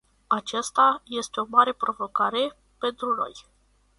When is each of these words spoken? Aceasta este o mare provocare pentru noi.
Aceasta 0.29 1.01
este 1.05 1.39
o 1.39 1.45
mare 1.49 1.71
provocare 1.73 2.57
pentru 2.77 3.13
noi. 3.15 3.31